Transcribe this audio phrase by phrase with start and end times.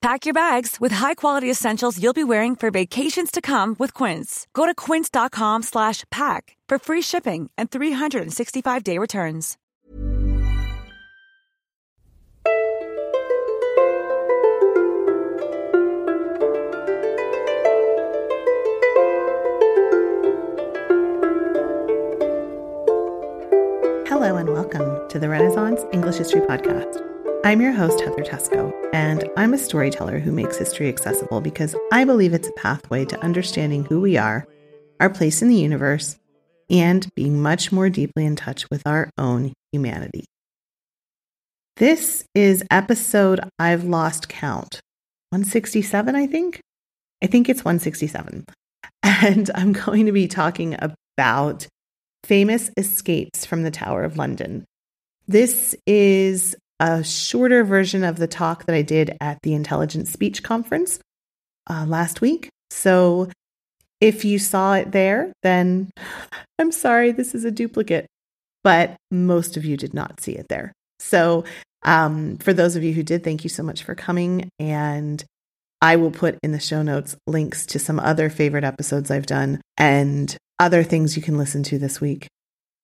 [0.00, 4.46] Pack your bags with high-quality essentials you'll be wearing for vacations to come with Quince.
[4.54, 9.56] Go to quince.com slash pack for free shipping and 365-day returns.
[24.06, 27.17] Hello and welcome to the Renaissance English History Podcast.
[27.44, 32.04] I'm your host, Heather Teysko, and I'm a storyteller who makes history accessible because I
[32.04, 34.44] believe it's a pathway to understanding who we are,
[34.98, 36.18] our place in the universe,
[36.68, 40.24] and being much more deeply in touch with our own humanity.
[41.76, 44.80] This is episode I've lost count
[45.30, 46.60] 167, I think.
[47.22, 48.44] I think it's 167.
[49.02, 51.66] And I'm going to be talking about
[52.24, 54.64] famous escapes from the Tower of London.
[55.26, 60.42] This is a shorter version of the talk that I did at the Intelligent Speech
[60.42, 61.00] Conference
[61.68, 62.48] uh, last week.
[62.70, 63.30] So
[64.00, 65.90] if you saw it there, then
[66.58, 68.06] I'm sorry, this is a duplicate,
[68.64, 70.72] but most of you did not see it there.
[70.98, 71.44] So
[71.84, 74.48] um, for those of you who did, thank you so much for coming.
[74.58, 75.24] And
[75.80, 79.60] I will put in the show notes links to some other favorite episodes I've done
[79.76, 82.26] and other things you can listen to this week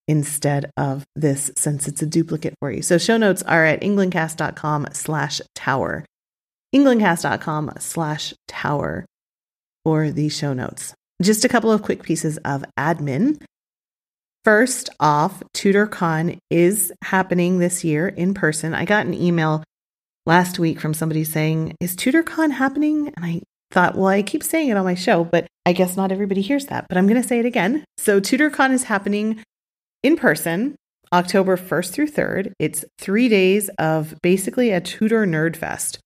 [0.07, 2.83] instead of this since it's a duplicate for you.
[2.83, 6.05] So show notes are at englandcast.com slash tower.
[6.75, 9.07] englandcast.com slash tower
[9.85, 10.95] for the show notes.
[11.23, 13.41] Just a couple of quick pieces of admin.
[14.45, 18.75] First off, TudorCon is happening this year in person.
[18.75, 19.65] I got an email
[20.27, 23.13] last week from somebody saying, Is TudorCon happening?
[23.17, 26.13] And I thought, well, I keep saying it on my show, but I guess not
[26.13, 26.87] everybody hears that.
[26.89, 27.85] But I'm going to say it again.
[27.97, 29.43] So, TudorCon is happening
[30.05, 30.77] in person
[31.13, 32.53] October 1st through 3rd.
[32.61, 35.99] It's three days of basically a Tudor nerd fest.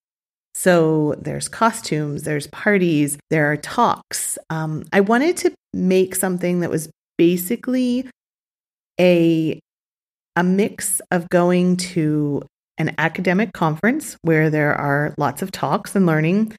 [0.55, 4.39] So there's costumes, there's parties, there are talks.
[4.51, 8.09] Um, I wanted to make something that was basically
[9.01, 9.61] a
[10.37, 12.43] a mix of going to
[12.79, 16.55] an academic conference where there are lots of talks and learning,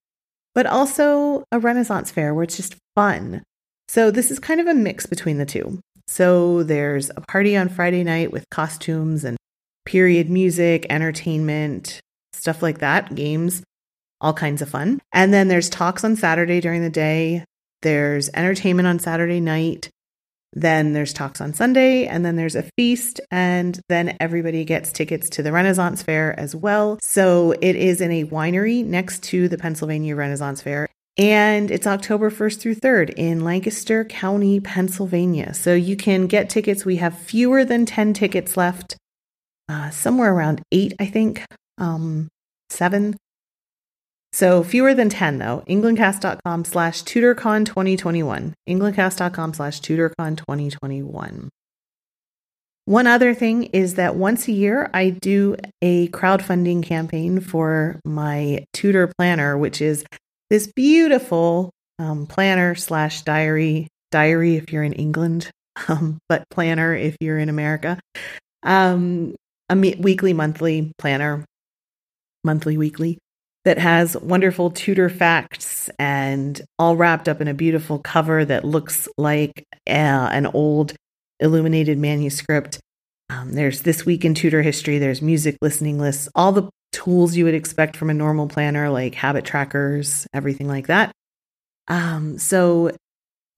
[0.53, 3.41] but also a Renaissance fair where it's just fun.
[3.87, 5.79] So this is kind of a mix between the two.
[6.09, 9.37] So there's a party on Friday night with costumes and
[9.85, 11.99] period music, entertainment,
[12.33, 13.61] stuff like that, games,
[14.19, 14.99] all kinds of fun.
[15.13, 17.45] And then there's talks on Saturday during the day.
[17.83, 19.91] There's entertainment on Saturday night.
[20.51, 25.29] Then there's talks on Sunday, and then there's a feast, and then everybody gets tickets
[25.29, 26.97] to the Renaissance Fair as well.
[27.03, 30.88] So it is in a winery next to the Pennsylvania Renaissance Fair.
[31.19, 35.53] And it's October 1st through 3rd in Lancaster County, Pennsylvania.
[35.53, 36.85] So you can get tickets.
[36.85, 38.95] We have fewer than 10 tickets left,
[39.67, 41.43] uh, somewhere around eight, I think,
[41.77, 42.29] um,
[42.69, 43.17] seven.
[44.31, 45.63] So fewer than 10 though.
[45.67, 48.53] Englandcast.com slash tudorcon 2021.
[48.69, 51.49] Englandcast.com slash tudorcon 2021.
[52.85, 58.65] One other thing is that once a year I do a crowdfunding campaign for my
[58.73, 60.03] Tudor planner, which is
[60.49, 65.51] this beautiful um, planner slash diary, diary if you're in England,
[65.87, 67.99] um, but planner if you're in America.
[68.63, 69.35] Um,
[69.69, 71.45] a me- weekly, monthly planner,
[72.43, 73.19] monthly, weekly
[73.65, 79.07] that has wonderful Tudor facts and all wrapped up in a beautiful cover that looks
[79.17, 79.91] like uh,
[80.31, 80.93] an old
[81.39, 82.79] illuminated manuscript.
[83.29, 87.45] Um, there's this week in Tudor history, there's music listening lists, all the tools you
[87.45, 91.11] would expect from a normal planner, like habit trackers, everything like that.
[91.87, 92.91] Um, so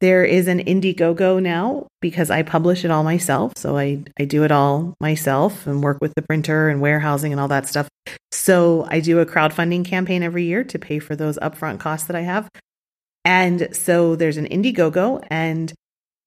[0.01, 3.53] there is an Indiegogo now because I publish it all myself.
[3.55, 7.39] So I, I do it all myself and work with the printer and warehousing and
[7.39, 7.87] all that stuff.
[8.31, 12.15] So I do a crowdfunding campaign every year to pay for those upfront costs that
[12.15, 12.49] I have.
[13.23, 15.71] And so there's an Indiegogo and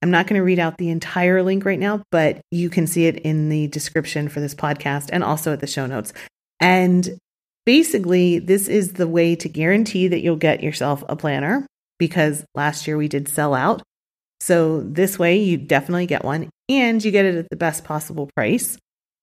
[0.02, 3.06] I'm not going to read out the entire link right now, but you can see
[3.06, 6.12] it in the description for this podcast and also at the show notes.
[6.60, 7.18] And
[7.66, 11.66] basically, this is the way to guarantee that you'll get yourself a planner
[11.98, 13.82] because last year we did sell out.
[14.40, 18.30] So this way, you definitely get one and you get it at the best possible
[18.36, 18.76] price.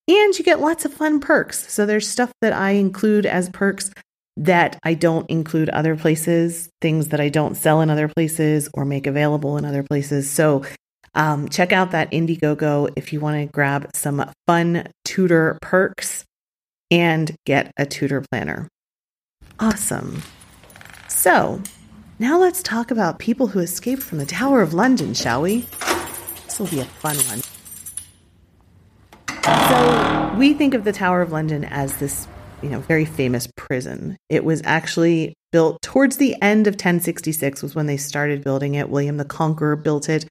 [0.08, 1.72] And you get lots of fun perks.
[1.72, 3.92] So there's stuff that I include as perks
[4.38, 8.86] that I don't include other places, things that I don't sell in other places or
[8.86, 10.30] make available in other places.
[10.30, 10.64] So
[11.14, 16.24] um, check out that Indiegogo if you want to grab some fun Tudor perks
[16.92, 18.68] and get a Tudor planner.
[19.60, 20.22] Awesome.
[21.08, 21.64] So
[22.20, 25.62] now let's talk about people who escaped from the Tower of London, shall we?
[26.46, 27.42] This will be a fun one.
[29.44, 32.28] So we think of the Tower of London as this
[32.62, 34.18] you know, very famous prison.
[34.30, 38.90] It was actually built towards the end of 1066 was when they started building it.
[38.90, 40.28] William the Conqueror built it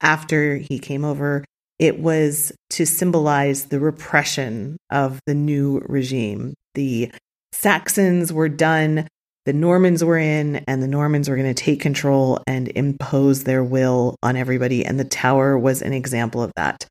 [0.00, 1.44] after he came over.
[1.84, 6.54] It was to symbolize the repression of the new regime.
[6.74, 7.12] The
[7.52, 9.06] Saxons were done,
[9.44, 13.62] the Normans were in, and the Normans were going to take control and impose their
[13.62, 14.82] will on everybody.
[14.82, 16.86] And the tower was an example of that.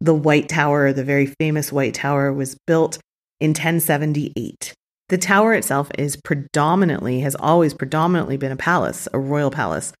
[0.00, 3.00] The White Tower, the very famous White Tower, was built
[3.40, 4.74] in 1078.
[5.08, 9.92] The tower itself is predominantly, has always predominantly been a palace, a royal palace.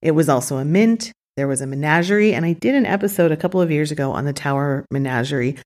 [0.00, 3.36] It was also a mint, there was a menagerie, and I did an episode a
[3.36, 5.56] couple of years ago on the Tower Menagerie.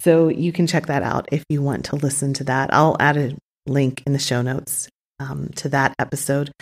[0.00, 2.72] So you can check that out if you want to listen to that.
[2.72, 3.36] I'll add a
[3.66, 6.52] link in the show notes um, to that episode.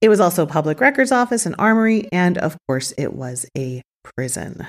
[0.00, 3.82] It was also a public records office, an armory, and of course, it was a
[4.04, 4.66] prison.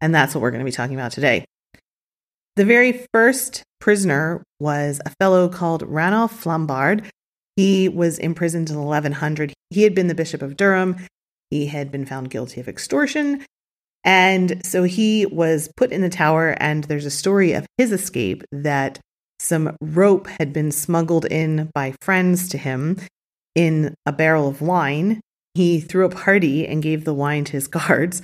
[0.00, 1.44] And that's what we're going to be talking about today.
[2.56, 7.06] The very first prisoner was a fellow called Ranulph Flambard.
[7.56, 9.52] He was imprisoned in 1100.
[9.70, 10.96] He had been the Bishop of Durham.
[11.50, 13.44] He had been found guilty of extortion.
[14.04, 18.44] And so he was put in the tower, and there's a story of his escape
[18.50, 18.98] that
[19.38, 22.98] some rope had been smuggled in by friends to him
[23.54, 25.20] in a barrel of wine.
[25.54, 28.22] He threw a party and gave the wine to his guards.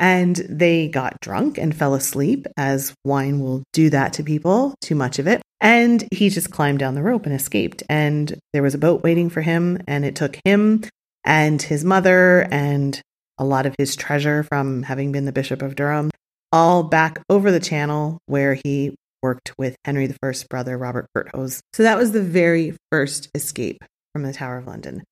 [0.00, 4.94] And they got drunk and fell asleep, as wine will do that to people, too
[4.94, 5.42] much of it.
[5.60, 7.82] And he just climbed down the rope and escaped.
[7.88, 10.84] And there was a boat waiting for him, and it took him
[11.24, 13.00] and his mother and
[13.38, 16.10] a lot of his treasure from having been the Bishop of Durham
[16.52, 21.60] all back over the channel where he worked with Henry I's brother, Robert Curthose.
[21.72, 25.02] So that was the very first escape from the Tower of London.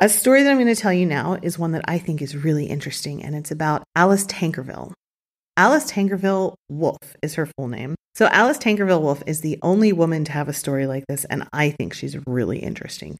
[0.00, 2.36] A story that I'm going to tell you now is one that I think is
[2.36, 4.92] really interesting, and it's about Alice Tankerville.
[5.56, 7.94] Alice Tankerville Wolfe is her full name.
[8.14, 11.48] So, Alice Tankerville Wolfe is the only woman to have a story like this, and
[11.52, 13.16] I think she's really interesting.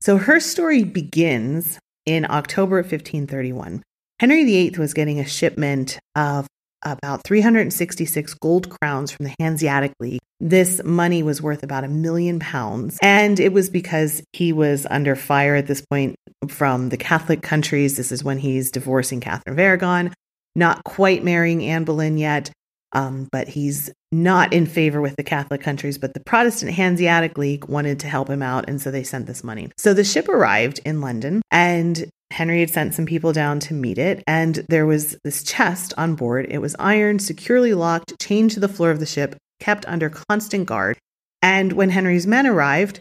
[0.00, 3.82] So, her story begins in October of 1531.
[4.20, 6.46] Henry VIII was getting a shipment of
[6.82, 10.20] about 366 gold crowns from the Hanseatic League.
[10.40, 12.98] This money was worth about a million pounds.
[13.02, 16.16] And it was because he was under fire at this point
[16.48, 17.96] from the Catholic countries.
[17.96, 20.14] This is when he's divorcing Catherine of Aragon,
[20.54, 22.50] not quite marrying Anne Boleyn yet.
[22.92, 25.98] Um, but he's not in favor with the Catholic countries.
[25.98, 29.44] But the Protestant Hanseatic League wanted to help him out, and so they sent this
[29.44, 29.70] money.
[29.76, 33.98] So the ship arrived in London, and Henry had sent some people down to meet
[33.98, 36.46] it, and there was this chest on board.
[36.48, 40.66] It was ironed, securely locked, chained to the floor of the ship, kept under constant
[40.66, 40.98] guard.
[41.42, 43.00] And when Henry's men arrived,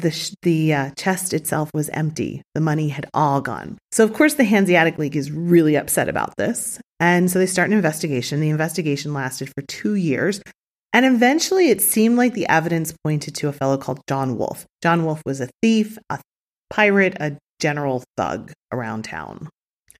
[0.00, 2.42] the sh- the uh, chest itself was empty.
[2.54, 3.78] The money had all gone.
[3.92, 7.70] So of course the Hanseatic League is really upset about this, and so they start
[7.70, 8.40] an investigation.
[8.40, 10.40] The investigation lasted for two years,
[10.92, 14.66] and eventually it seemed like the evidence pointed to a fellow called John Wolfe.
[14.82, 16.20] John Wolfe was a thief, a
[16.70, 19.48] pirate, a general thug around town.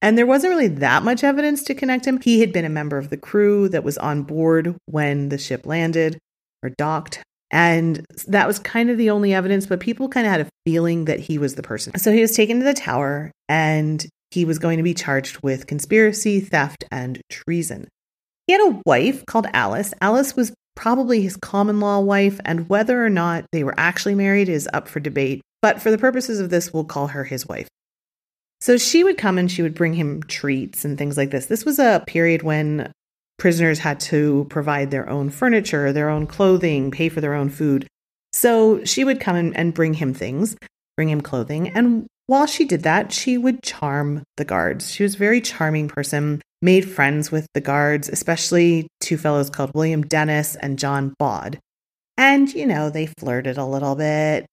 [0.00, 2.20] And there wasn't really that much evidence to connect him.
[2.20, 5.66] He had been a member of the crew that was on board when the ship
[5.66, 6.18] landed
[6.62, 7.22] or docked.
[7.50, 11.06] And that was kind of the only evidence, but people kind of had a feeling
[11.06, 11.98] that he was the person.
[11.98, 15.66] So he was taken to the tower and he was going to be charged with
[15.66, 17.88] conspiracy, theft, and treason.
[18.46, 19.94] He had a wife called Alice.
[20.00, 24.48] Alice was probably his common law wife, and whether or not they were actually married
[24.48, 25.40] is up for debate.
[25.60, 27.68] But for the purposes of this, we'll call her his wife.
[28.60, 31.46] So she would come and she would bring him treats and things like this.
[31.46, 32.92] This was a period when
[33.38, 37.86] prisoners had to provide their own furniture, their own clothing, pay for their own food.
[38.32, 40.56] So she would come and bring him things,
[40.96, 41.68] bring him clothing.
[41.68, 44.90] And while she did that, she would charm the guards.
[44.92, 49.72] She was a very charming person, made friends with the guards, especially two fellows called
[49.74, 51.58] William Dennis and John Bod.
[52.18, 54.44] And, you know, they flirted a little bit.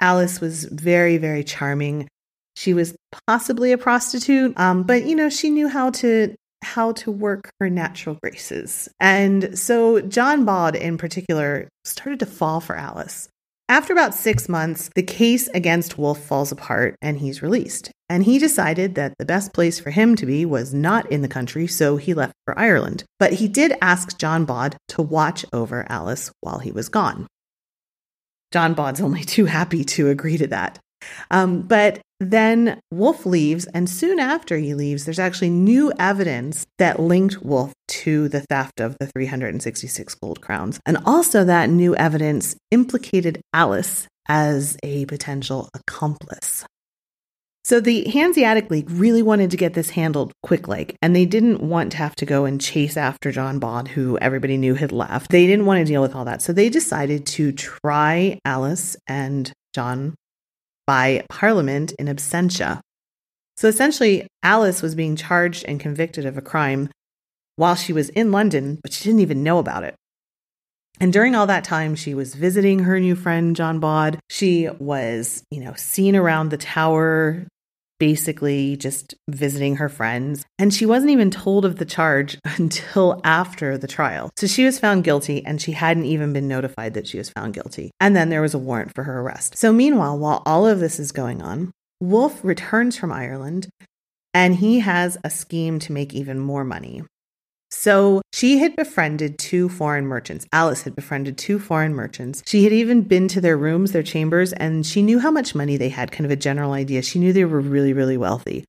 [0.00, 2.08] Alice was very, very charming.
[2.56, 7.10] She was possibly a prostitute, um, but you know, she knew how to how to
[7.10, 8.88] work her natural graces.
[8.98, 13.28] And so John Bod in particular started to fall for Alice.
[13.68, 17.92] After about six months, the case against Wolfe falls apart and he's released.
[18.08, 21.28] And he decided that the best place for him to be was not in the
[21.28, 23.04] country, so he left for Ireland.
[23.20, 27.28] But he did ask John Bod to watch over Alice while he was gone.
[28.52, 30.80] John Bod's only too happy to agree to that.
[31.30, 37.00] Um, but then Wolfe leaves, and soon after he leaves, there's actually new evidence that
[37.00, 40.78] linked Wolfe to the theft of the 366 gold crowns.
[40.84, 46.64] And also, that new evidence implicated Alice as a potential accomplice.
[47.64, 51.60] So the Hanseatic League really wanted to get this handled quick like, and they didn't
[51.60, 55.30] want to have to go and chase after John Bod, who everybody knew had left.
[55.30, 56.42] They didn't want to deal with all that.
[56.42, 60.14] So they decided to try Alice and John
[60.90, 62.80] by Parliament in absentia.
[63.56, 66.88] So essentially, Alice was being charged and convicted of a crime
[67.54, 69.94] while she was in London, but she didn't even know about it.
[70.98, 74.18] And during all that time, she was visiting her new friend, John Bod.
[74.30, 77.46] She was, you know, seen around the tower,
[78.00, 80.44] basically just visiting her friends.
[80.58, 84.30] And she wasn't even told of the charge until after the trial.
[84.36, 87.54] So she was found guilty and she hadn't even been notified that she was found
[87.54, 87.92] guilty.
[88.00, 89.56] And then there was a warrant for her arrest.
[89.56, 93.68] So meanwhile, while all of this is going on, Wolfe returns from Ireland
[94.32, 97.02] and he has a scheme to make even more money.
[97.70, 100.46] So she had befriended two foreign merchants.
[100.52, 102.42] Alice had befriended two foreign merchants.
[102.46, 105.76] She had even been to their rooms, their chambers, and she knew how much money
[105.76, 107.02] they had, kind of a general idea.
[107.02, 108.64] She knew they were really, really wealthy.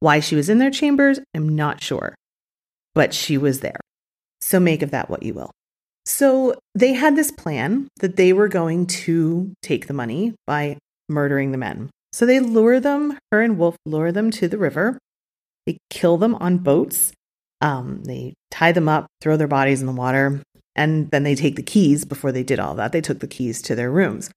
[0.00, 2.14] Why she was in their chambers, I'm not sure,
[2.94, 3.80] but she was there.
[4.40, 5.50] So make of that what you will.
[6.04, 10.78] So they had this plan that they were going to take the money by
[11.08, 11.90] murdering the men.
[12.12, 14.98] So they lure them, her and Wolfe lure them to the river.
[15.66, 17.12] They kill them on boats
[17.62, 20.42] um, they tie them up, throw their bodies in the water,
[20.76, 22.04] and then they take the keys.
[22.04, 24.30] Before they did all that, they took the keys to their rooms.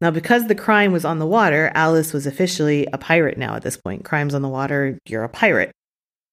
[0.00, 3.62] Now, because the crime was on the water, Alice was officially a pirate now at
[3.62, 4.04] this point.
[4.04, 5.72] Crimes on the water, you're a pirate.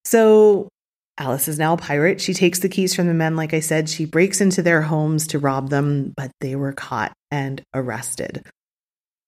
[0.06, 0.70] So
[1.18, 2.22] Alice is now a pirate.
[2.22, 3.90] She takes the keys from the men, like I said.
[3.90, 8.46] She breaks into their homes to rob them, but they were caught and arrested.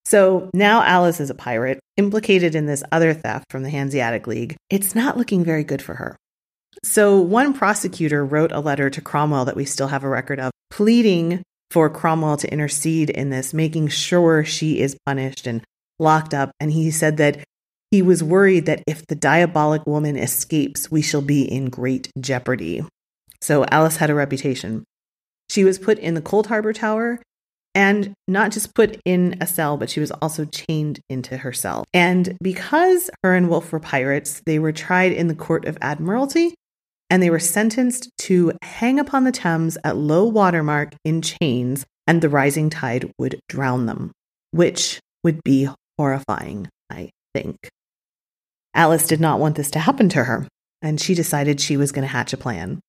[0.06, 4.56] So now Alice is a pirate, implicated in this other theft from the Hanseatic League.
[4.70, 6.16] It's not looking very good for her.
[6.84, 10.52] So, one prosecutor wrote a letter to Cromwell that we still have a record of,
[10.70, 15.62] pleading for Cromwell to intercede in this, making sure she is punished and
[16.00, 16.52] locked up.
[16.60, 17.44] And he said that
[17.92, 22.86] he was worried that if the diabolic woman escapes, we shall be in great jeopardy.
[23.42, 24.86] So, Alice had a reputation.
[25.50, 27.20] She was put in the Cold Harbor Tower
[27.76, 31.84] and not just put in a cell, but she was also chained into her cell.
[31.94, 36.56] And because her and Wolfe were pirates, they were tried in the Court of Admiralty
[37.10, 41.86] and they were sentenced to hang upon the Thames at low water mark in chains,
[42.08, 44.12] and the rising tide would drown them,
[44.52, 47.58] which would be horrifying, I think.
[48.74, 50.48] Alice did not want this to happen to her,
[50.82, 52.80] and she decided she was going to hatch a plan.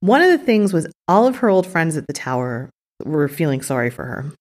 [0.00, 2.70] One of the things was all of her old friends at the tower
[3.04, 4.32] were feeling sorry for her.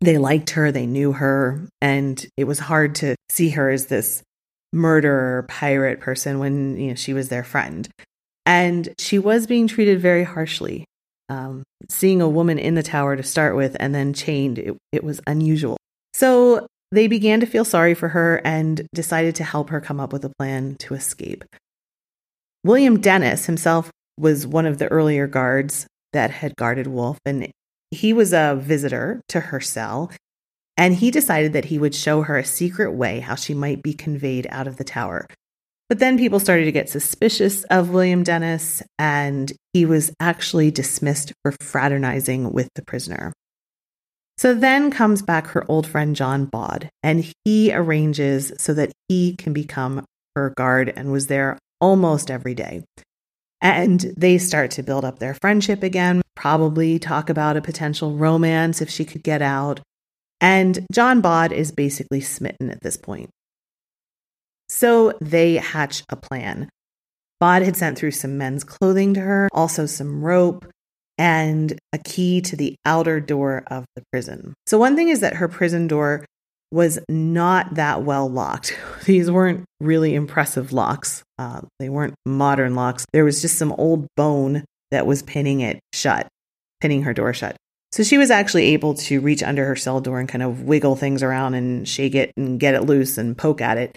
[0.00, 4.22] They liked her, they knew her, and it was hard to see her as this
[4.74, 7.88] murderer pirate person when you know she was their friend.
[8.46, 10.84] And she was being treated very harshly
[11.28, 15.04] um, seeing a woman in the tower to start with and then chained it, it
[15.04, 15.76] was unusual.
[16.12, 20.12] So they began to feel sorry for her and decided to help her come up
[20.12, 21.44] with a plan to escape.
[22.62, 27.50] William dennis himself was one of the earlier guards that had guarded wolfe and
[27.90, 30.10] he was a visitor to her cell
[30.76, 33.92] and he decided that he would show her a secret way how she might be
[33.92, 35.26] conveyed out of the tower.
[35.88, 41.32] But then people started to get suspicious of William Dennis, and he was actually dismissed
[41.42, 43.32] for fraternizing with the prisoner.
[44.36, 49.36] So then comes back her old friend John Bod, and he arranges so that he
[49.36, 50.04] can become
[50.34, 52.82] her guard and was there almost every day.
[53.60, 58.82] And they start to build up their friendship again, probably talk about a potential romance
[58.82, 59.80] if she could get out.
[60.40, 63.30] And John Bod is basically smitten at this point.
[64.68, 66.68] So they hatch a plan.
[67.40, 70.66] Bod had sent through some men's clothing to her, also some rope,
[71.18, 74.54] and a key to the outer door of the prison.
[74.66, 76.24] So, one thing is that her prison door
[76.70, 78.76] was not that well locked.
[79.04, 83.04] These weren't really impressive locks, uh, they weren't modern locks.
[83.12, 86.26] There was just some old bone that was pinning it shut,
[86.80, 87.56] pinning her door shut.
[87.94, 90.96] So she was actually able to reach under her cell door and kind of wiggle
[90.96, 93.96] things around and shake it and get it loose and poke at it.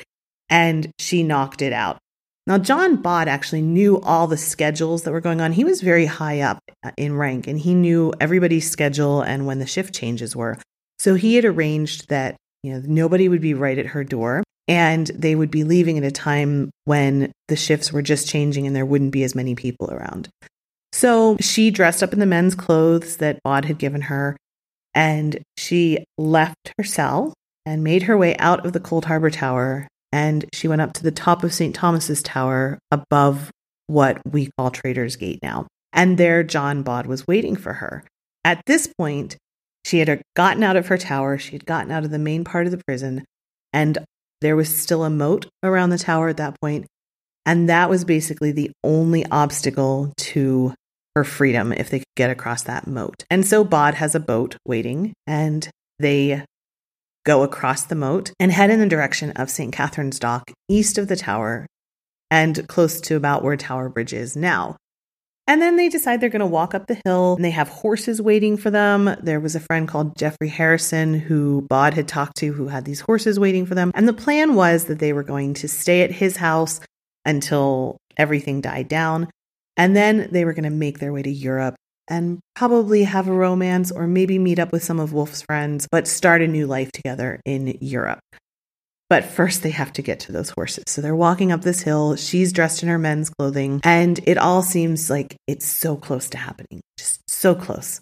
[0.52, 1.98] And she knocked it out.
[2.46, 5.52] Now, John Bod actually knew all the schedules that were going on.
[5.52, 6.60] He was very high up
[6.96, 10.60] in rank and he knew everybody's schedule and when the shift changes were.
[11.00, 15.08] So he had arranged that, you know, nobody would be right at her door and
[15.08, 18.86] they would be leaving at a time when the shifts were just changing and there
[18.86, 20.30] wouldn't be as many people around.
[20.94, 24.36] So she dressed up in the men's clothes that Bod had given her,
[24.94, 27.34] and she left her cell
[27.66, 29.88] and made her way out of the Cold Harbor Tower.
[30.12, 31.76] And she went up to the top of St.
[31.76, 33.52] Thomas's Tower above
[33.88, 35.68] what we call Traitors Gate now.
[35.92, 38.04] And there, John Bod was waiting for her.
[38.46, 39.36] At this point,
[39.88, 42.66] she had gotten out of her tower, she had gotten out of the main part
[42.66, 43.24] of the prison,
[43.72, 43.98] and
[44.42, 46.86] there was still a moat around the tower at that point,
[47.46, 50.74] and that was basically the only obstacle to
[51.18, 53.26] her freedom if they could get across that moat.
[53.32, 56.46] And so Bod has a boat waiting, and they
[57.26, 59.74] go across the moat and head in the direction of St.
[59.74, 61.66] Catherine's Dock, east of the tower,
[62.30, 64.78] and close to about where Tower Bridge is now.
[65.48, 68.22] And then they decide they're going to walk up the hill and they have horses
[68.22, 69.16] waiting for them.
[69.24, 73.00] There was a friend called Jeffrey Harrison who Bod had talked to who had these
[73.00, 73.92] horses waiting for them.
[73.96, 76.82] And the plan was that they were going to stay at his house
[77.26, 79.30] until everything died down.
[79.78, 81.76] And then they were going to make their way to Europe
[82.10, 86.08] and probably have a romance or maybe meet up with some of Wolfe's friends, but
[86.08, 88.20] start a new life together in Europe.
[89.10, 90.84] But first, they have to get to those horses.
[90.88, 92.16] So they're walking up this hill.
[92.18, 96.38] She's dressed in her men's clothing, and it all seems like it's so close to
[96.38, 98.02] happening, just so close.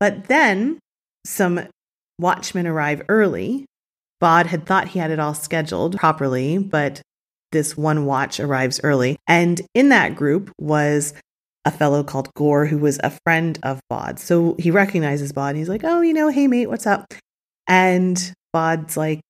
[0.00, 0.80] But then
[1.24, 1.68] some
[2.18, 3.66] watchmen arrive early.
[4.20, 7.00] Bod had thought he had it all scheduled properly, but
[7.54, 9.16] this one watch arrives early.
[9.26, 11.14] And in that group was
[11.64, 14.18] a fellow called Gore, who was a friend of Bod.
[14.18, 15.50] So he recognizes Bod.
[15.50, 17.14] And he's like, Oh, you know, hey, mate, what's up?
[17.66, 19.20] And Bod's like,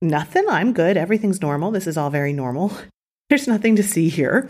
[0.00, 0.46] Nothing.
[0.48, 0.96] I'm good.
[0.96, 1.70] Everything's normal.
[1.70, 2.72] This is all very normal.
[3.28, 4.48] There's nothing to see here.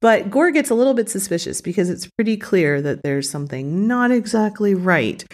[0.00, 4.10] But Gore gets a little bit suspicious because it's pretty clear that there's something not
[4.10, 5.24] exactly right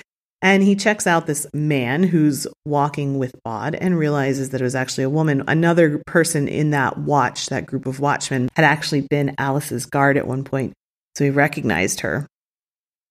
[0.41, 4.77] and he checks out this man who's walking with Bod and realizes that it was
[4.77, 5.43] actually a woman.
[5.49, 10.29] Another person in that watch, that group of watchmen, had actually been Alice's guard at
[10.29, 10.75] one point.
[11.17, 12.27] So he recognized her.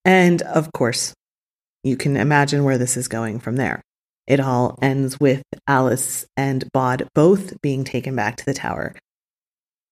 [0.06, 1.12] And of course,
[1.84, 3.82] you can imagine where this is going from there.
[4.26, 8.94] It all ends with Alice and Bod both being taken back to the tower.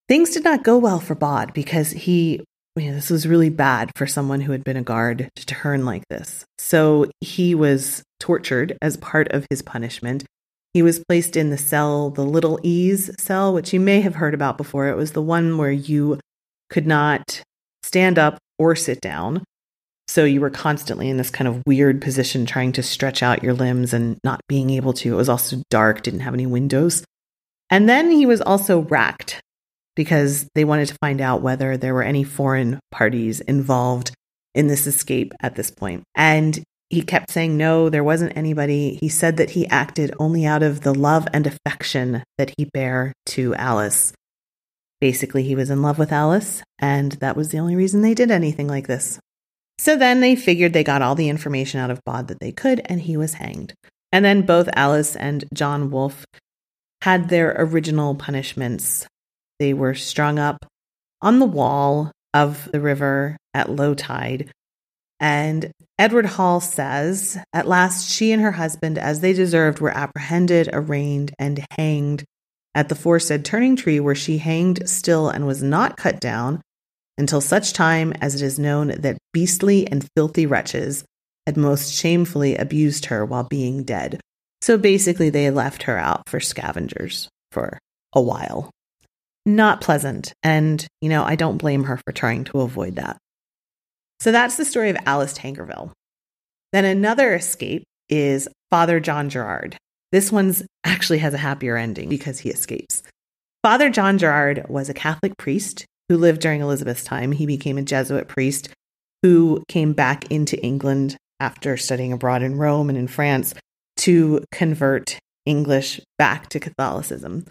[0.09, 2.45] Things did not go well for Bod because he
[2.77, 6.45] this was really bad for someone who had been a guard to turn like this.
[6.59, 10.25] So he was tortured as part of his punishment.
[10.75, 14.35] He was placed in the cell, the Little Ease cell, which you may have heard
[14.35, 14.89] about before.
[14.89, 16.21] It was the one where you
[16.69, 17.43] could not
[17.83, 19.43] stand up or sit down.
[20.09, 23.55] So you were constantly in this kind of weird position trying to stretch out your
[23.55, 25.15] limbs and not being able to.
[25.15, 27.05] It was also dark, didn't have any windows.
[27.71, 29.41] And then he was also racked
[29.97, 34.13] because they wanted to find out whether there were any foreign parties involved
[34.55, 36.05] in this escape at this point.
[36.15, 38.99] And he kept saying no, there wasn't anybody.
[39.01, 43.13] He said that he acted only out of the love and affection that he bare
[43.27, 44.13] to Alice.
[45.01, 48.31] Basically, he was in love with Alice, and that was the only reason they did
[48.31, 49.19] anything like this.
[49.79, 52.81] So then they figured they got all the information out of Bod that they could,
[52.87, 53.75] and he was hanged.
[54.13, 56.25] And then both Alice and John Wolfe
[57.03, 59.07] had their original punishments
[59.59, 60.67] they were strung up
[61.23, 64.51] on the wall of the river at low tide.
[65.19, 70.69] And Edward Hall says, At last, she and her husband, as they deserved, were apprehended,
[70.73, 72.25] arraigned, and hanged
[72.75, 76.61] at the foresaid turning tree, where she hanged still and was not cut down
[77.17, 81.03] until such time as it is known that beastly and filthy wretches
[81.47, 84.21] had most shamefully abused her while being dead.
[84.61, 87.79] So basically, they left her out for scavengers for
[88.13, 88.71] a while
[89.47, 90.33] not pleasant.
[90.43, 93.17] And, you know, I don't blame her for trying to avoid that.
[94.21, 95.93] So that's the story of Alice Tankerville.
[96.73, 99.77] Then another escape is Father John Gerard.
[100.13, 103.03] This one's actually has a happier ending because he escapes.
[103.63, 107.33] Father John Gerard was a Catholic priest who lived during Elizabeth's time.
[107.33, 108.69] He became a Jesuit priest
[109.23, 113.55] who came back into England after studying abroad in Rome and in France
[113.99, 117.47] to convert English back to Catholicism.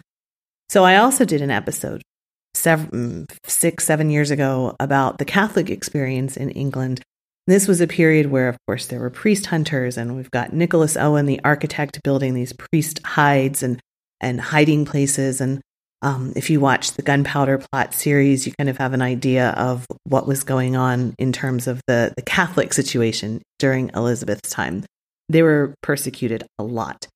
[0.68, 2.02] So I also did an episode
[2.54, 7.02] seven, mm, six, seven years ago about the Catholic experience in England.
[7.46, 10.96] This was a period where, of course, there were priest hunters, and we've got Nicholas
[10.96, 13.78] Owen, the architect, building these priest hides and,
[14.20, 15.40] and hiding places.
[15.40, 15.60] And
[16.02, 19.86] Um, if you watch the Gunpowder Plot series, you kind of have an idea of
[20.04, 24.84] what was going on in terms of the, the Catholic situation during Elizabeth's time.
[25.28, 27.08] They were persecuted a lot.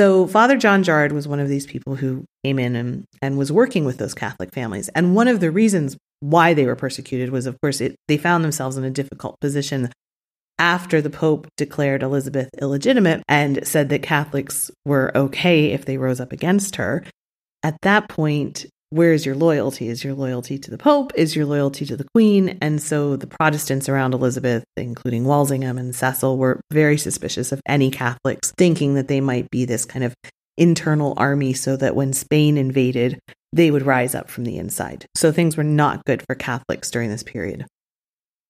[0.00, 3.52] So, Father John Gerard was one of these people who came in and, and was
[3.52, 4.88] working with those Catholic families.
[4.94, 8.42] And one of the reasons why they were persecuted was, of course, it, they found
[8.42, 9.92] themselves in a difficult position
[10.58, 16.18] after the Pope declared Elizabeth illegitimate and said that Catholics were okay if they rose
[16.18, 17.04] up against her.
[17.62, 19.88] At that point, where is your loyalty?
[19.88, 21.12] Is your loyalty to the Pope?
[21.14, 22.58] Is your loyalty to the Queen?
[22.60, 27.90] And so the Protestants around Elizabeth, including Walsingham and Cecil, were very suspicious of any
[27.90, 30.14] Catholics, thinking that they might be this kind of
[30.58, 33.18] internal army so that when Spain invaded,
[33.52, 35.06] they would rise up from the inside.
[35.16, 37.66] So things were not good for Catholics during this period.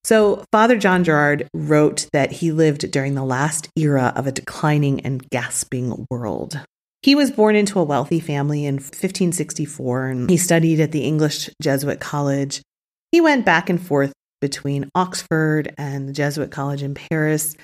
[0.03, 5.01] So, Father John Gerard wrote that he lived during the last era of a declining
[5.01, 6.59] and gasping world.
[7.03, 11.49] He was born into a wealthy family in 1564 and he studied at the English
[11.63, 12.61] Jesuit College.
[13.11, 17.57] He went back and forth between Oxford and the Jesuit College in Paris.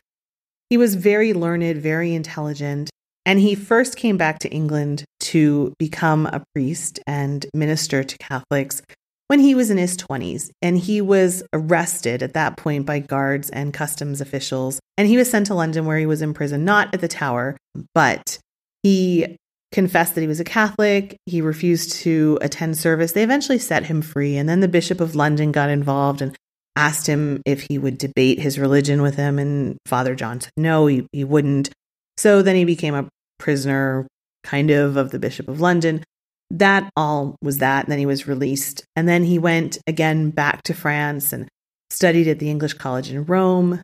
[0.70, 2.90] He was very learned, very intelligent,
[3.24, 8.82] and he first came back to England to become a priest and minister to Catholics
[9.28, 10.50] when he was in his 20s.
[10.62, 14.80] And he was arrested at that point by guards and customs officials.
[14.96, 17.56] And he was sent to London where he was imprisoned, not at the Tower,
[17.94, 18.38] but
[18.86, 19.36] he
[19.72, 21.16] confessed that he was a Catholic.
[21.26, 23.12] He refused to attend service.
[23.12, 24.36] They eventually set him free.
[24.36, 26.36] And then the Bishop of London got involved and
[26.76, 29.38] asked him if he would debate his religion with him.
[29.38, 31.70] And Father John said no, he, he wouldn't.
[32.16, 34.06] So then he became a prisoner,
[34.44, 36.04] kind of, of the Bishop of London.
[36.50, 37.84] That all was that.
[37.84, 38.84] And then he was released.
[38.94, 41.48] And then he went again back to France and
[41.90, 43.82] studied at the English College in Rome.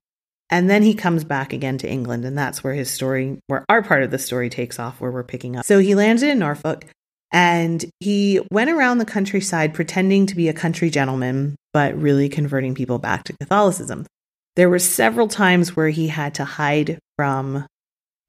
[0.53, 2.27] And then he comes back again to England.
[2.27, 5.25] And that's where his story, where our part of the story takes off, where we're
[5.25, 5.65] picking up.
[5.65, 6.85] So he landed in Norfolk
[7.33, 12.75] and he went around the countryside pretending to be a country gentleman, but really converting
[12.75, 14.07] people back to Catholicism.
[14.55, 17.67] There were several times where he had to hide from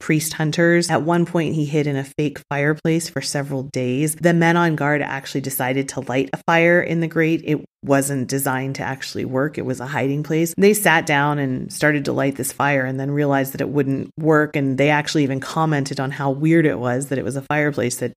[0.03, 0.89] priest hunters.
[0.89, 4.15] At one point, he hid in a fake fireplace for several days.
[4.15, 7.41] The men on guard actually decided to light a fire in the grate.
[7.45, 10.53] It wasn't designed to actually work, it was a hiding place.
[10.57, 14.09] They sat down and started to light this fire and then realized that it wouldn't
[14.19, 14.57] work.
[14.57, 17.97] And they actually even commented on how weird it was that it was a fireplace
[17.97, 18.11] that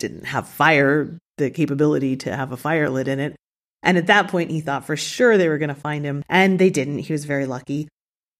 [0.00, 3.36] didn't have fire, the capability to have a fire lit in it.
[3.84, 6.58] And at that point, he thought for sure they were going to find him, and
[6.58, 6.98] they didn't.
[6.98, 7.86] He was very lucky.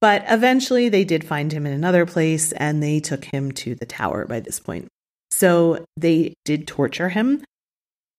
[0.01, 3.87] But eventually they did find him in another place and they took him to the
[3.87, 4.89] tower by this point.
[5.31, 7.43] So they did torture him.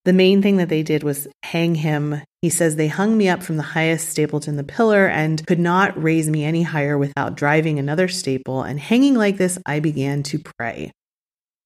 [0.04, 2.22] The main thing that they did was hang him.
[2.40, 5.58] He says they hung me up from the highest staple to the pillar and could
[5.58, 8.62] not raise me any higher without driving another staple.
[8.62, 10.92] And hanging like this, I began to pray.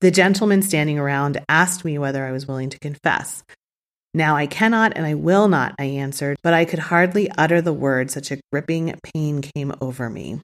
[0.00, 3.44] The gentleman standing around asked me whether I was willing to confess.
[4.14, 7.72] Now I cannot and I will not, I answered, but I could hardly utter the
[7.72, 10.40] word, such a gripping pain came over me.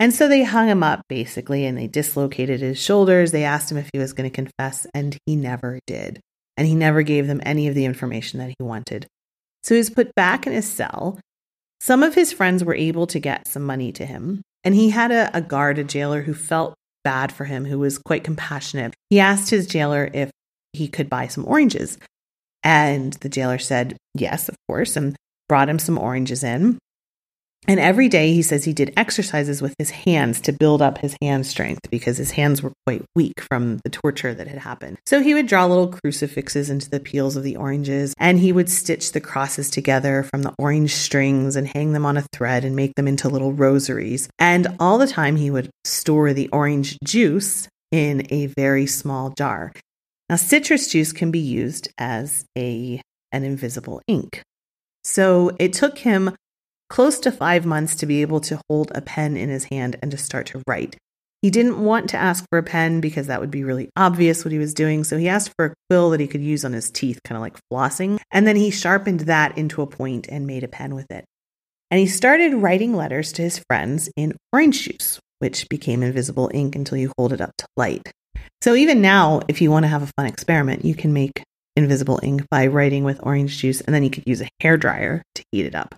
[0.00, 3.30] And so they hung him up basically and they dislocated his shoulders.
[3.30, 6.20] They asked him if he was going to confess, and he never did.
[6.56, 9.06] And he never gave them any of the information that he wanted.
[9.62, 11.20] So he was put back in his cell.
[11.80, 15.12] Some of his friends were able to get some money to him, and he had
[15.12, 18.94] a, a guard, a jailer who felt bad for him, who was quite compassionate.
[19.08, 20.30] He asked his jailer if
[20.72, 21.98] he could buy some oranges.
[22.62, 25.16] And the jailer said, Yes, of course, and
[25.48, 26.78] brought him some oranges in.
[27.68, 31.14] And every day he says he did exercises with his hands to build up his
[31.20, 34.96] hand strength because his hands were quite weak from the torture that had happened.
[35.06, 38.70] So he would draw little crucifixes into the peels of the oranges and he would
[38.70, 42.74] stitch the crosses together from the orange strings and hang them on a thread and
[42.74, 44.28] make them into little rosaries.
[44.38, 49.72] And all the time he would store the orange juice in a very small jar.
[50.30, 54.42] Now, citrus juice can be used as a an invisible ink.
[55.02, 56.36] So it took him
[56.88, 60.12] close to five months to be able to hold a pen in his hand and
[60.12, 60.96] to start to write.
[61.42, 64.52] He didn't want to ask for a pen because that would be really obvious what
[64.52, 65.02] he was doing.
[65.02, 67.42] So he asked for a quill that he could use on his teeth, kind of
[67.42, 68.20] like flossing.
[68.30, 71.24] And then he sharpened that into a point and made a pen with it.
[71.90, 76.76] And he started writing letters to his friends in orange juice, which became invisible ink
[76.76, 78.12] until you hold it up to light.
[78.62, 81.42] So even now, if you want to have a fun experiment, you can make
[81.76, 85.22] invisible ink by writing with orange juice, and then you could use a hair dryer
[85.34, 85.94] to heat it up.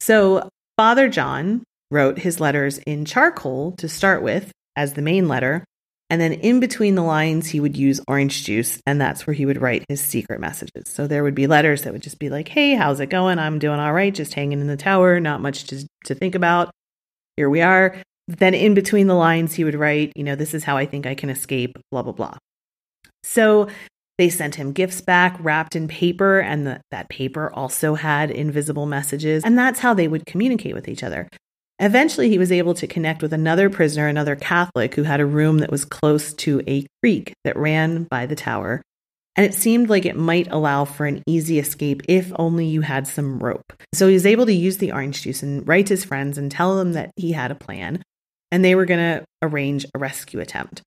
[0.00, 5.64] So Father John wrote his letters in charcoal to start with as the main letter,
[6.08, 9.44] and then in between the lines, he would use orange juice, and that's where he
[9.44, 10.88] would write his secret messages.
[10.88, 13.40] So there would be letters that would just be like, Hey, how's it going?
[13.40, 16.70] I'm doing all right, just hanging in the tower, not much to, to think about.
[17.36, 17.96] Here we are
[18.28, 21.06] then in between the lines, he would write, you know, this is how I think
[21.06, 22.36] I can escape, blah, blah, blah.
[23.24, 23.68] So
[24.18, 28.84] They sent him gifts back wrapped in paper, and the, that paper also had invisible
[28.84, 29.44] messages.
[29.44, 31.28] And that's how they would communicate with each other.
[31.78, 35.58] Eventually, he was able to connect with another prisoner, another Catholic, who had a room
[35.58, 38.82] that was close to a creek that ran by the tower.
[39.36, 43.06] And it seemed like it might allow for an easy escape if only you had
[43.06, 43.72] some rope.
[43.94, 46.50] So he was able to use the orange juice and write to his friends and
[46.50, 48.02] tell them that he had a plan
[48.50, 50.82] and they were going to arrange a rescue attempt.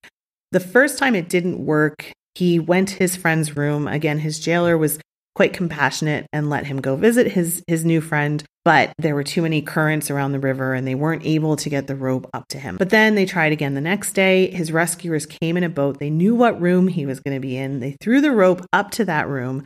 [0.52, 3.88] The first time it didn't work, he went to his friend's room.
[3.88, 4.98] Again, his jailer was
[5.34, 9.42] quite compassionate and let him go visit his his new friend, but there were too
[9.42, 12.58] many currents around the river and they weren't able to get the rope up to
[12.58, 12.76] him.
[12.76, 14.50] But then they tried again the next day.
[14.50, 15.98] His rescuers came in a boat.
[15.98, 17.80] They knew what room he was going to be in.
[17.80, 19.64] They threw the rope up to that room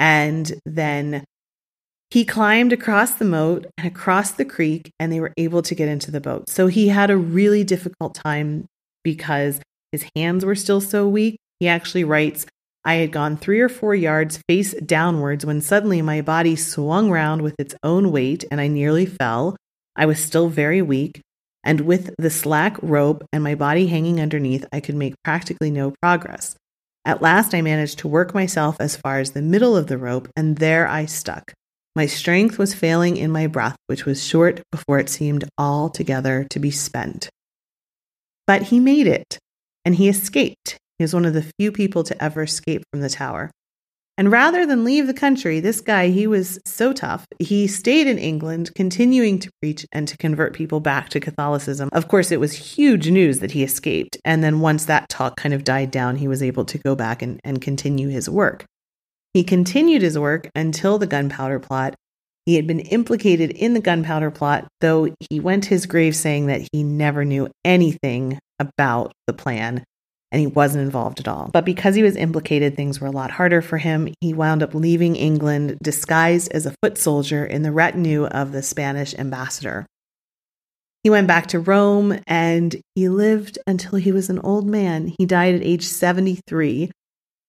[0.00, 1.24] and then
[2.14, 5.88] he climbed across the moat and across the creek, and they were able to get
[5.88, 6.48] into the boat.
[6.48, 8.66] So he had a really difficult time
[9.02, 11.38] because his hands were still so weak.
[11.58, 12.46] He actually writes,
[12.84, 17.42] I had gone three or four yards face downwards when suddenly my body swung round
[17.42, 19.56] with its own weight and I nearly fell.
[19.96, 21.20] I was still very weak,
[21.64, 25.92] and with the slack rope and my body hanging underneath, I could make practically no
[26.00, 26.54] progress.
[27.04, 30.28] At last, I managed to work myself as far as the middle of the rope,
[30.36, 31.52] and there I stuck.
[31.96, 36.58] My strength was failing in my breath, which was short before it seemed altogether to
[36.58, 37.30] be spent.
[38.46, 39.38] But he made it,
[39.84, 40.76] and he escaped.
[40.98, 43.50] He was one of the few people to ever escape from the tower.
[44.16, 47.26] And rather than leave the country, this guy, he was so tough.
[47.40, 51.88] He stayed in England, continuing to preach and to convert people back to Catholicism.
[51.92, 54.16] Of course, it was huge news that he escaped.
[54.24, 57.22] And then once that talk kind of died down, he was able to go back
[57.22, 58.66] and, and continue his work.
[59.34, 61.94] He continued his work until the gunpowder plot.
[62.46, 66.46] He had been implicated in the gunpowder plot, though he went to his grave saying
[66.46, 69.84] that he never knew anything about the plan
[70.30, 71.48] and he wasn't involved at all.
[71.52, 74.12] But because he was implicated, things were a lot harder for him.
[74.20, 78.62] He wound up leaving England disguised as a foot soldier in the retinue of the
[78.62, 79.86] Spanish ambassador.
[81.04, 85.12] He went back to Rome and he lived until he was an old man.
[85.18, 86.90] He died at age 73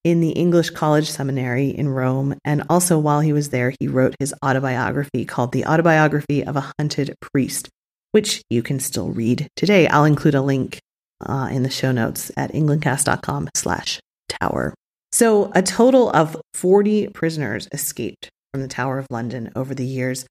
[0.05, 2.37] in the English College Seminary in Rome.
[2.45, 6.71] And also, while he was there, he wrote his autobiography called The Autobiography of a
[6.79, 7.67] Hunted Priest,
[8.11, 9.87] which you can still read today.
[9.87, 10.79] I'll include a link
[11.25, 14.75] uh, in the show notes at englandcast.com slash tower.
[15.11, 20.25] So, a total of 40 prisoners escaped from the Tower of London over the years.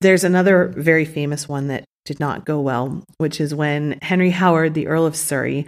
[0.00, 4.74] There's another very famous one that did not go well, which is when Henry Howard,
[4.74, 5.66] the Earl of Surrey,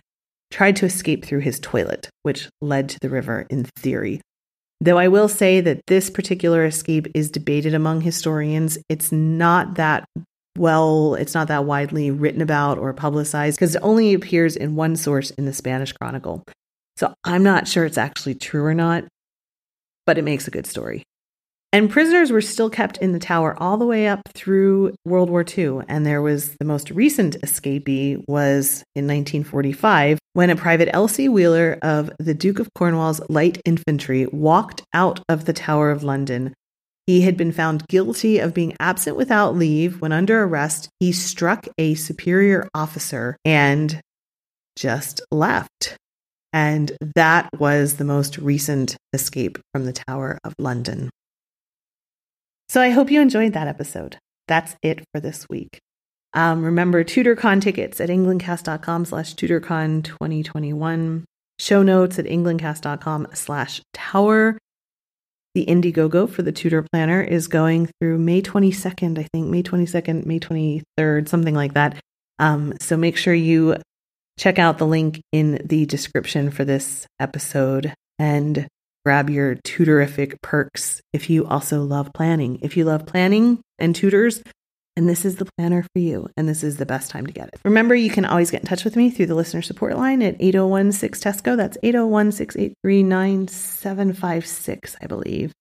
[0.51, 4.21] tried to escape through his toilet, which led to the river in theory.
[4.81, 10.05] Though I will say that this particular escape is debated among historians, it's not that
[10.59, 14.97] well, it's not that widely written about or publicized because it only appears in one
[14.97, 16.43] source in the Spanish Chronicle.
[16.97, 19.05] So I'm not sure it's actually true or not,
[20.07, 21.03] but it makes a good story.
[21.77, 25.45] And prisoners were still kept in the tower all the way up through World War
[25.47, 25.81] II.
[25.91, 31.79] And there was the most recent escapee was in 1945 when a private Elsie Wheeler
[31.83, 36.55] of the Duke of Cornwall's light infantry walked out of the Tower of London.
[37.07, 40.01] He had been found guilty of being absent without leave.
[40.01, 44.01] When under arrest, he struck a superior officer and
[44.77, 45.99] just left.
[46.55, 51.11] And that was the most recent escape from the Tower of London.
[52.69, 54.19] So I hope you enjoyed that episode.
[54.49, 55.79] That's it for this week.
[56.35, 61.25] Um, remember TudorCon tickets at englandcast.com slash TudorCon 2021.
[61.59, 64.59] Show notes at englandcast.com slash tower.
[65.55, 70.27] The Indiegogo for the Tudor Planner is going through May 22nd, I think, May 22nd,
[70.27, 71.99] May 23rd, something like that.
[72.39, 73.77] Um, so make sure you
[74.39, 78.67] check out the link in the description for this episode and
[79.07, 82.59] grab your Tudorific perks if you also love planning.
[82.61, 84.43] If you love planning and Tudors,
[84.97, 87.47] and this is the planner for you, and this is the best time to get
[87.53, 87.61] it.
[87.65, 90.35] Remember, you can always get in touch with me through the listener support line at
[90.41, 91.57] 8016 Teysko.
[91.57, 95.53] That's 801 683 9756, I believe.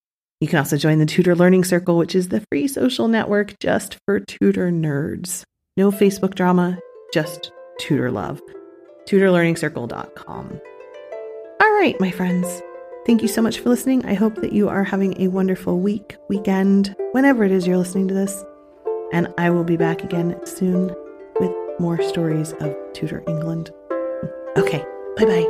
[0.41, 3.95] You can also join the Tudor Learning Circle, which is the free social network just
[4.07, 5.43] for Tudor nerds.
[5.77, 6.79] No Facebook drama,
[7.13, 8.41] just Tudor love.
[9.05, 10.61] TudorLearningCircle.com.
[11.61, 12.63] All right, my friends.
[13.05, 14.03] Thank you so much for listening.
[14.07, 18.07] I hope that you are having a wonderful week, weekend, whenever it is you're listening
[18.07, 18.43] to this.
[19.13, 20.87] And I will be back again soon
[21.39, 23.69] with more stories of Tudor England.
[24.57, 24.83] Okay,
[25.17, 25.45] bye bye.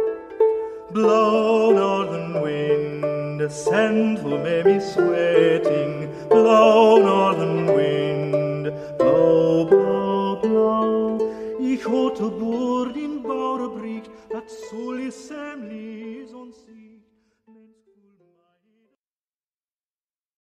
[0.92, 6.14] Blow, northern wind, send who may be sweating.
[6.28, 11.58] Blow, northern wind, blow, blow, blow.
[11.62, 15.16] Ich hatte Bord in Bauerbrick, dat soll ich